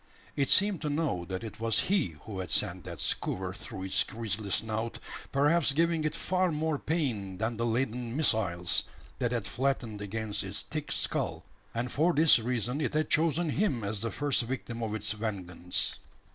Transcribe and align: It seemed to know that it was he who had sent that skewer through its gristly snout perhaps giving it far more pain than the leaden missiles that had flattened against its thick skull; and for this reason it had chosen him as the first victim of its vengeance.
It 0.35 0.49
seemed 0.49 0.81
to 0.81 0.89
know 0.89 1.25
that 1.25 1.43
it 1.43 1.59
was 1.59 1.81
he 1.81 2.15
who 2.23 2.39
had 2.39 2.49
sent 2.49 2.85
that 2.85 2.99
skewer 2.99 3.53
through 3.53 3.83
its 3.83 4.01
gristly 4.03 4.49
snout 4.49 4.97
perhaps 5.31 5.73
giving 5.73 6.05
it 6.05 6.15
far 6.15 6.51
more 6.51 6.79
pain 6.79 7.37
than 7.37 7.55
the 7.55 7.67
leaden 7.67 8.17
missiles 8.17 8.81
that 9.19 9.31
had 9.31 9.45
flattened 9.45 10.01
against 10.01 10.43
its 10.43 10.63
thick 10.63 10.91
skull; 10.91 11.45
and 11.75 11.91
for 11.91 12.13
this 12.13 12.39
reason 12.39 12.81
it 12.81 12.95
had 12.95 13.11
chosen 13.11 13.51
him 13.51 13.83
as 13.83 14.01
the 14.01 14.09
first 14.09 14.41
victim 14.41 14.81
of 14.81 14.95
its 14.95 15.11
vengeance. 15.11 15.99